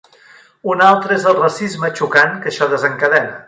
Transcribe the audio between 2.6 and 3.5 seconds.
desencadena.